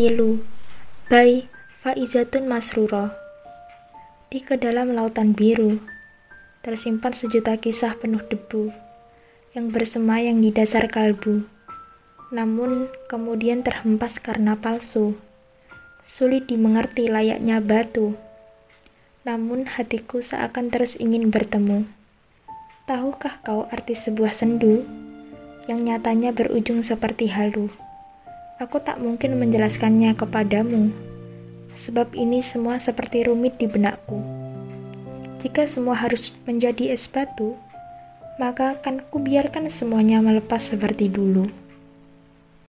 [0.00, 0.40] Pilu
[1.12, 1.44] by
[1.84, 3.12] Faizatun Masruro.
[4.32, 5.76] Di ke dalam lautan biru
[6.64, 8.72] tersimpan sejuta kisah penuh debu
[9.52, 11.44] yang bersemayam di dasar kalbu.
[12.32, 15.20] Namun kemudian terhempas karena palsu.
[16.00, 18.16] Sulit dimengerti layaknya batu.
[19.28, 21.84] Namun hatiku seakan terus ingin bertemu.
[22.88, 24.80] Tahukah kau arti sebuah sendu
[25.68, 27.68] yang nyatanya berujung seperti halu
[28.60, 30.92] Aku tak mungkin menjelaskannya kepadamu,
[31.72, 34.20] sebab ini semua seperti rumit di benakku.
[35.40, 37.56] Jika semua harus menjadi es batu,
[38.36, 41.48] maka akan kubiarkan semuanya melepas seperti dulu.